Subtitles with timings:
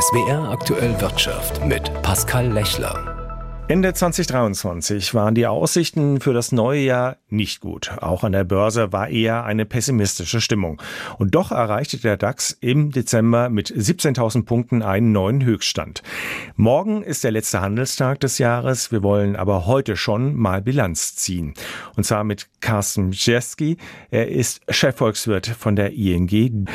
[0.00, 3.64] SWR aktuell Wirtschaft mit Pascal Lechler.
[3.66, 7.90] Ende 2023 waren die Aussichten für das neue Jahr nicht gut.
[8.00, 10.80] Auch an der Börse war eher eine pessimistische Stimmung.
[11.18, 16.04] Und doch erreichte der DAX im Dezember mit 17.000 Punkten einen neuen Höchststand.
[16.54, 18.92] Morgen ist der letzte Handelstag des Jahres.
[18.92, 21.54] Wir wollen aber heute schon mal Bilanz ziehen.
[21.96, 23.78] Und zwar mit Carsten Bjeski.
[24.12, 26.68] Er ist Chefvolkswirt von der ING.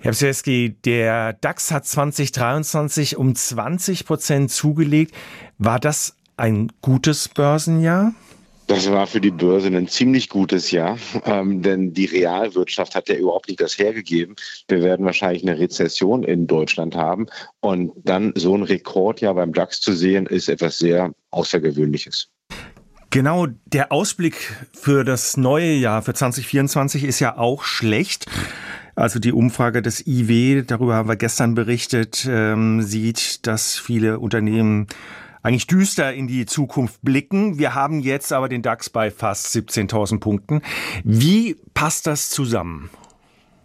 [0.00, 5.12] Herr Psieski, der DAX hat 2023 um 20 Prozent zugelegt.
[5.58, 8.14] War das ein gutes Börsenjahr?
[8.68, 13.16] Das war für die Börse ein ziemlich gutes Jahr, ähm, denn die Realwirtschaft hat ja
[13.16, 14.36] überhaupt nicht das hergegeben.
[14.68, 17.26] Wir werden wahrscheinlich eine Rezession in Deutschland haben
[17.60, 22.28] und dann so ein Rekordjahr beim DAX zu sehen, ist etwas sehr Außergewöhnliches.
[23.10, 24.36] Genau, der Ausblick
[24.74, 28.26] für das neue Jahr, für 2024, ist ja auch schlecht.
[28.98, 34.88] Also die Umfrage des IW, darüber haben wir gestern berichtet, ähm, sieht, dass viele Unternehmen
[35.40, 37.60] eigentlich düster in die Zukunft blicken.
[37.60, 40.62] Wir haben jetzt aber den DAX bei fast 17.000 Punkten.
[41.04, 42.90] Wie passt das zusammen?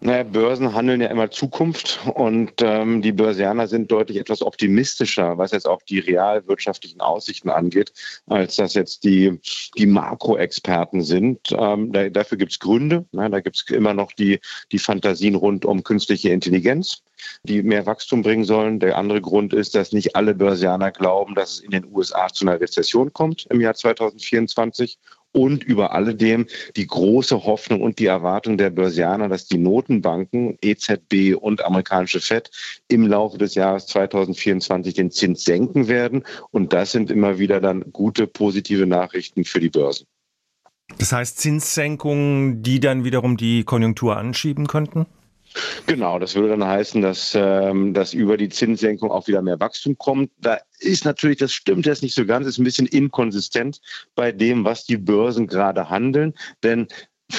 [0.05, 5.51] Naja, Börsen handeln ja immer Zukunft und ähm, die Börsianer sind deutlich etwas optimistischer, was
[5.53, 7.93] jetzt auch die realwirtschaftlichen Aussichten angeht,
[8.27, 9.39] als das jetzt die,
[9.77, 11.55] die Makroexperten sind.
[11.57, 13.05] Ähm, da, dafür gibt es Gründe.
[13.13, 14.41] Ja, da gibt es immer noch die,
[14.73, 17.01] die Fantasien rund um künstliche Intelligenz
[17.43, 18.81] die mehr Wachstum bringen sollen.
[18.81, 22.45] Der andere Grund ist, dass nicht alle Börsianer glauben, dass es in den USA zu
[22.45, 24.97] einer Rezession kommt im Jahr 2024
[25.33, 31.35] und über alledem die große Hoffnung und die Erwartung der Börsianer, dass die Notenbanken, EZB
[31.35, 32.49] und amerikanische Fed
[32.87, 36.23] im Laufe des Jahres 2024 den Zins senken werden.
[36.51, 40.05] Und das sind immer wieder dann gute, positive Nachrichten für die Börsen.
[40.99, 45.05] Das heißt Zinssenkungen, die dann wiederum die Konjunktur anschieben könnten?
[45.85, 49.97] Genau, das würde dann heißen, dass, ähm, dass über die Zinssenkung auch wieder mehr Wachstum
[49.97, 50.31] kommt.
[50.37, 53.81] Da ist natürlich, das stimmt jetzt nicht so ganz, ist ein bisschen inkonsistent
[54.15, 56.33] bei dem, was die Börsen gerade handeln.
[56.63, 56.87] Denn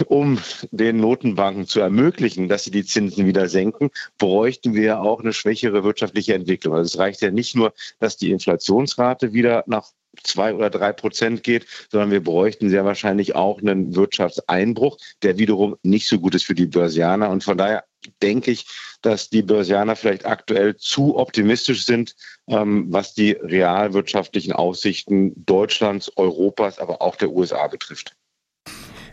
[0.06, 0.39] um
[0.71, 5.84] den Notenbanken zu ermöglichen, dass sie die Zinsen wieder senken, bräuchten wir auch eine schwächere
[5.84, 6.75] wirtschaftliche Entwicklung.
[6.75, 9.91] Also es reicht ja nicht nur, dass die Inflationsrate wieder nach
[10.22, 15.77] zwei oder drei Prozent geht, sondern wir bräuchten sehr wahrscheinlich auch einen Wirtschaftseinbruch, der wiederum
[15.83, 17.31] nicht so gut ist für die Börsianer.
[17.31, 17.84] Und von daher
[18.22, 18.66] denke ich,
[19.03, 22.15] dass die Börsianer vielleicht aktuell zu optimistisch sind,
[22.48, 28.16] ähm, was die realwirtschaftlichen Aussichten Deutschlands, Europas, aber auch der USA betrifft.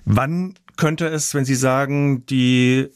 [0.06, 2.90] Wann könnte es, wenn Sie sagen, die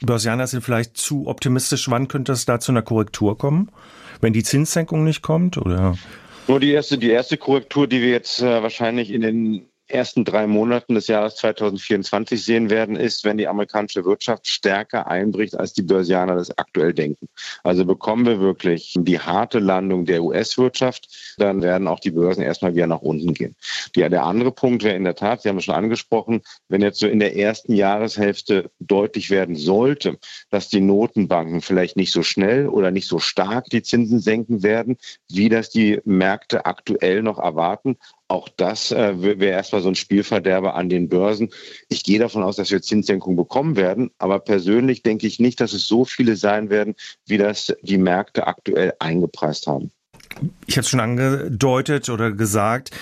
[0.00, 3.70] Börsianer sind vielleicht zu optimistisch, wann könnte es da zu einer Korrektur kommen?
[4.20, 5.96] Wenn die Zinssenkung nicht kommt, oder?
[6.48, 10.46] Nur die erste, die erste Korrektur, die wir jetzt äh, wahrscheinlich in den ersten drei
[10.46, 15.82] Monaten des Jahres 2024 sehen werden, ist, wenn die amerikanische Wirtschaft stärker einbricht, als die
[15.82, 17.28] Börsianer das aktuell denken.
[17.62, 22.74] Also bekommen wir wirklich die harte Landung der US-Wirtschaft, dann werden auch die Börsen erstmal
[22.74, 23.56] wieder nach unten gehen.
[23.94, 27.00] Die, der andere Punkt wäre in der Tat, Sie haben es schon angesprochen, wenn jetzt
[27.00, 30.18] so in der ersten Jahreshälfte deutlich werden sollte,
[30.50, 34.96] dass die Notenbanken vielleicht nicht so schnell oder nicht so stark die Zinsen senken werden,
[35.28, 37.96] wie das die Märkte aktuell noch erwarten,
[38.30, 41.50] auch das äh, wäre erstmal so ein Spielverderber an den Börsen.
[41.88, 45.72] Ich gehe davon aus, dass wir Zinssenkungen bekommen werden, aber persönlich denke ich nicht, dass
[45.72, 46.94] es so viele sein werden,
[47.26, 49.90] wie das die Märkte aktuell eingepreist haben.
[50.66, 52.92] Ich hatte es schon angedeutet oder gesagt,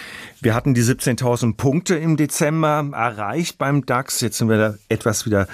[0.41, 4.22] wir hatten die 17.000 Punkte im Dezember erreicht beim DAX.
[4.22, 5.47] Jetzt sind wir da etwas wieder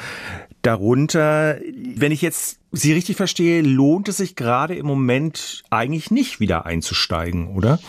[0.63, 1.59] darunter.
[1.97, 6.65] Wenn ich jetzt Sie richtig verstehe, lohnt es sich gerade im Moment eigentlich nicht wieder
[6.65, 7.81] einzusteigen, oder?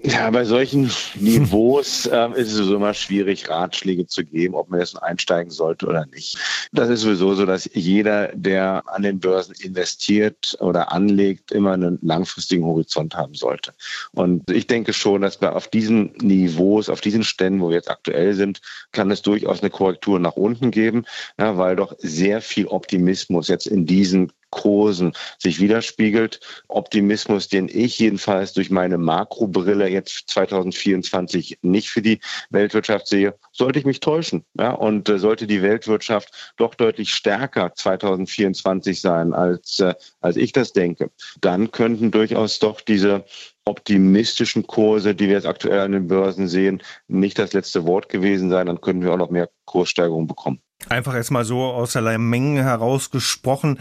[0.00, 4.78] Ja, bei solchen Niveaus äh, ist es sowieso immer schwierig, Ratschläge zu geben, ob man
[4.78, 6.38] jetzt einsteigen sollte oder nicht.
[6.72, 11.98] Das ist sowieso so, dass jeder, der an den Börsen investiert oder anlegt, immer einen
[12.00, 13.72] langfristigen Horizont haben sollte.
[14.12, 17.90] Und ich denke schon, dass wir auf diesen Niveaus, auf diesen Ständen, wo wir jetzt
[17.90, 18.60] aktuell sind,
[18.92, 21.06] kann es durchaus eine Korrektur nach unten geben,
[21.40, 26.40] ja, weil doch sehr viel Optimismus jetzt in diesen Kursen sich widerspiegelt.
[26.68, 32.20] Optimismus, den ich jedenfalls durch meine Makrobrille jetzt 2024 nicht für die
[32.50, 34.44] Weltwirtschaft sehe, sollte ich mich täuschen.
[34.58, 34.70] Ja?
[34.70, 40.72] Und äh, sollte die Weltwirtschaft doch deutlich stärker 2024 sein, als, äh, als ich das
[40.72, 43.24] denke, dann könnten durchaus doch diese
[43.68, 48.50] optimistischen Kurse, die wir jetzt aktuell an den Börsen sehen, nicht das letzte Wort gewesen
[48.50, 48.66] sein.
[48.66, 50.60] Dann könnten wir auch noch mehr Kurssteigerungen bekommen.
[50.88, 53.80] Einfach erstmal so aus der Menge herausgesprochen.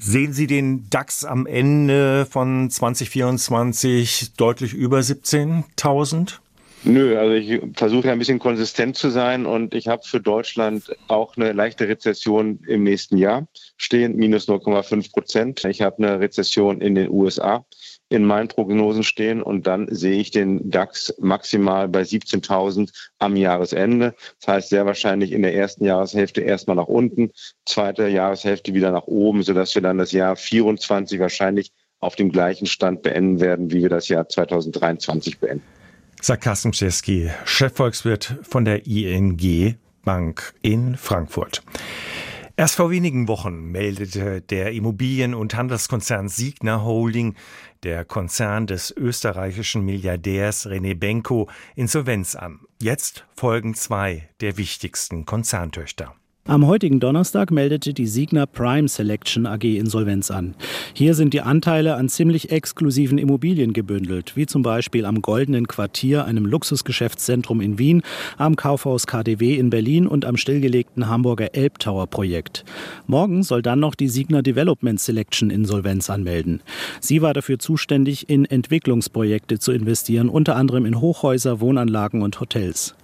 [0.00, 6.38] Sehen Sie den DAX am Ende von 2024 deutlich über 17.000?
[6.84, 10.96] Nö, also ich versuche ja ein bisschen konsistent zu sein und ich habe für Deutschland
[11.08, 15.64] auch eine leichte Rezession im nächsten Jahr stehen, minus 0,5 Prozent.
[15.64, 17.66] Ich habe eine Rezession in den USA
[18.10, 24.14] in meinen Prognosen stehen und dann sehe ich den DAX maximal bei 17.000 am Jahresende.
[24.40, 27.30] Das heißt sehr wahrscheinlich in der ersten Jahreshälfte erstmal nach unten,
[27.66, 31.70] zweite Jahreshälfte wieder nach oben, sodass wir dann das Jahr 24 wahrscheinlich
[32.00, 35.64] auf dem gleichen Stand beenden werden, wie wir das Jahr 2023 beenden.
[36.20, 41.62] Sagt Carsten Chefvolkswirt von der ING Bank in Frankfurt.
[42.58, 47.36] Erst vor wenigen Wochen meldete der Immobilien- und Handelskonzern Signa Holding,
[47.84, 52.58] der Konzern des österreichischen Milliardärs René Benko, Insolvenz an.
[52.82, 56.16] Jetzt folgen zwei der wichtigsten Konzerntöchter.
[56.48, 60.54] Am heutigen Donnerstag meldete die Signa Prime Selection AG Insolvenz an.
[60.94, 66.24] Hier sind die Anteile an ziemlich exklusiven Immobilien gebündelt, wie zum Beispiel am Goldenen Quartier,
[66.24, 68.00] einem Luxusgeschäftszentrum in Wien,
[68.38, 72.64] am Kaufhaus KDW in Berlin und am stillgelegten Hamburger Elbtower Projekt.
[73.06, 76.62] Morgen soll dann noch die Signa Development Selection Insolvenz anmelden.
[76.98, 82.94] Sie war dafür zuständig, in Entwicklungsprojekte zu investieren, unter anderem in Hochhäuser, Wohnanlagen und Hotels.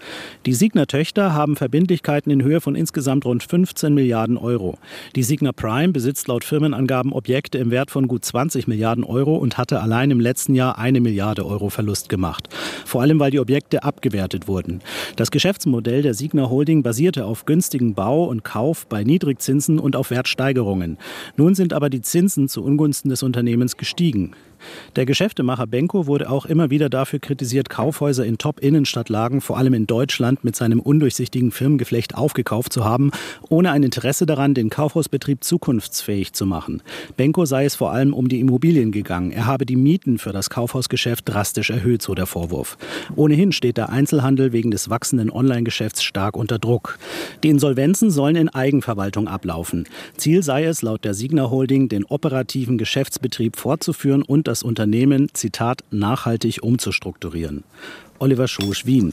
[0.46, 4.78] Die Signa Töchter haben Verbindlichkeiten in Höhe von insgesamt rund rund 15 Milliarden Euro.
[5.16, 9.58] Die Signa Prime besitzt laut Firmenangaben Objekte im Wert von gut 20 Milliarden Euro und
[9.58, 12.48] hatte allein im letzten Jahr eine Milliarde Euro Verlust gemacht.
[12.84, 14.82] Vor allem, weil die Objekte abgewertet wurden.
[15.16, 20.10] Das Geschäftsmodell der Signa Holding basierte auf günstigen Bau und Kauf bei Niedrigzinsen und auf
[20.10, 20.96] Wertsteigerungen.
[21.36, 24.36] Nun sind aber die Zinsen zu Ungunsten des Unternehmens gestiegen.
[24.96, 29.86] Der Geschäftemacher Benko wurde auch immer wieder dafür kritisiert, Kaufhäuser in Top-Innenstadtlagen, vor allem in
[29.86, 33.10] Deutschland, mit seinem undurchsichtigen Firmengeflecht aufgekauft zu haben,
[33.48, 36.82] ohne ein Interesse daran, den Kaufhausbetrieb zukunftsfähig zu machen.
[37.16, 39.30] Benko sei es vor allem um die Immobilien gegangen.
[39.32, 42.78] Er habe die Mieten für das Kaufhausgeschäft drastisch erhöht, so der Vorwurf.
[43.16, 46.98] Ohnehin steht der Einzelhandel wegen des wachsenden Online-Geschäfts stark unter Druck.
[47.42, 49.88] Die Insolvenzen sollen in Eigenverwaltung ablaufen.
[50.16, 55.30] Ziel sei es, laut der Signa Holding, den operativen Geschäftsbetrieb fortzuführen und das das Unternehmen,
[55.32, 57.64] Zitat, nachhaltig umzustrukturieren.
[58.20, 59.12] Oliver Schosch, Wien.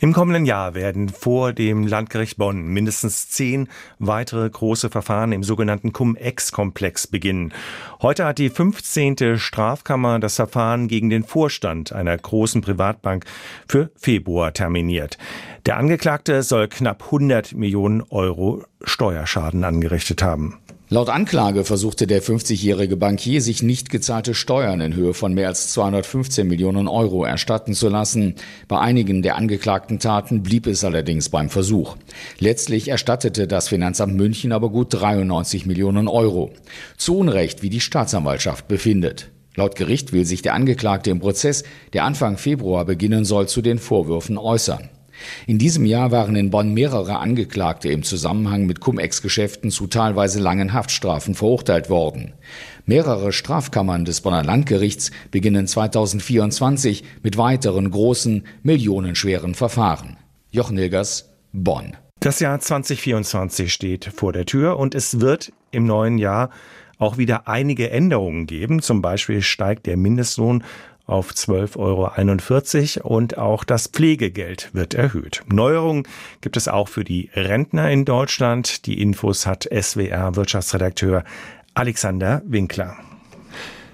[0.00, 3.68] Im kommenden Jahr werden vor dem Landgericht Bonn mindestens zehn
[4.00, 7.52] weitere große Verfahren im sogenannten Cum-Ex-Komplex beginnen.
[8.00, 9.38] Heute hat die 15.
[9.38, 13.24] Strafkammer das Verfahren gegen den Vorstand einer großen Privatbank
[13.68, 15.16] für Februar terminiert.
[15.66, 20.58] Der Angeklagte soll knapp 100 Millionen Euro Steuerschaden angerichtet haben.
[20.92, 25.72] Laut Anklage versuchte der 50-jährige Bankier, sich nicht gezahlte Steuern in Höhe von mehr als
[25.72, 28.34] 215 Millionen Euro erstatten zu lassen.
[28.68, 31.96] Bei einigen der angeklagten Taten blieb es allerdings beim Versuch.
[32.40, 36.50] Letztlich erstattete das Finanzamt München aber gut 93 Millionen Euro.
[36.98, 39.30] Zu Unrecht, wie die Staatsanwaltschaft befindet.
[39.54, 43.78] Laut Gericht will sich der Angeklagte im Prozess, der Anfang Februar beginnen soll, zu den
[43.78, 44.90] Vorwürfen äußern.
[45.46, 50.72] In diesem Jahr waren in Bonn mehrere Angeklagte im Zusammenhang mit Cum-Ex-Geschäften zu teilweise langen
[50.72, 52.32] Haftstrafen verurteilt worden.
[52.86, 60.16] Mehrere Strafkammern des Bonner Landgerichts beginnen 2024 mit weiteren großen, millionenschweren Verfahren.
[60.50, 61.96] Jochen Hilgers, Bonn.
[62.20, 66.50] Das Jahr 2024 steht vor der Tür und es wird im neuen Jahr
[66.98, 68.80] auch wieder einige Änderungen geben.
[68.80, 70.62] Zum Beispiel steigt der Mindestlohn
[71.06, 75.42] auf 12,41 Euro und auch das Pflegegeld wird erhöht.
[75.46, 76.06] Neuerungen
[76.40, 78.86] gibt es auch für die Rentner in Deutschland.
[78.86, 81.24] Die Infos hat SWR-Wirtschaftsredakteur
[81.74, 82.96] Alexander Winkler.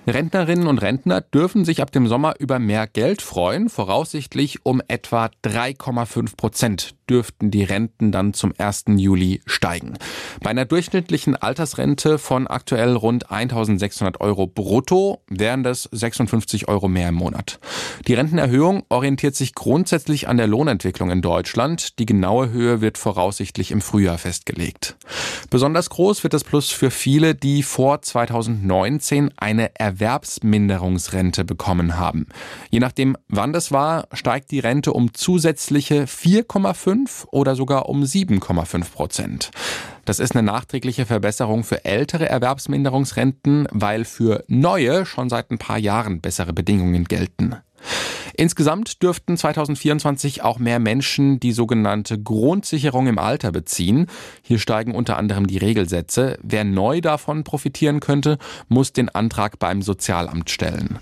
[0.06, 5.30] Rentnerinnen und Rentner dürfen sich ab dem Sommer über mehr Geld freuen, voraussichtlich um etwa
[5.44, 8.84] 3,5 Prozent dürften die Renten dann zum 1.
[8.96, 9.94] Juli steigen.
[10.42, 17.08] Bei einer durchschnittlichen Altersrente von aktuell rund 1600 Euro brutto wären das 56 Euro mehr
[17.08, 17.58] im Monat.
[18.06, 21.98] Die Rentenerhöhung orientiert sich grundsätzlich an der Lohnentwicklung in Deutschland.
[21.98, 24.96] Die genaue Höhe wird voraussichtlich im Frühjahr festgelegt.
[25.50, 32.26] Besonders groß wird das Plus für viele, die vor 2019 eine Erwerbsminderungsrente bekommen haben.
[32.70, 38.02] Je nachdem, wann das war, steigt die Rente um zusätzliche 4,5 5 oder sogar um
[38.02, 39.50] 7,5 Prozent.
[40.04, 45.78] Das ist eine nachträgliche Verbesserung für ältere Erwerbsminderungsrenten, weil für neue schon seit ein paar
[45.78, 47.56] Jahren bessere Bedingungen gelten.
[48.36, 54.06] Insgesamt dürften 2024 auch mehr Menschen die sogenannte Grundsicherung im Alter beziehen.
[54.42, 56.38] Hier steigen unter anderem die Regelsätze.
[56.42, 58.38] Wer neu davon profitieren könnte,
[58.68, 60.98] muss den Antrag beim Sozialamt stellen.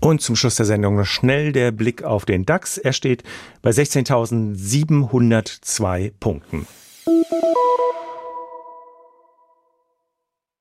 [0.00, 2.78] Und zum Schluss der Sendung noch schnell der Blick auf den DAX.
[2.78, 3.24] Er steht
[3.62, 6.68] bei 16.702 Punkten.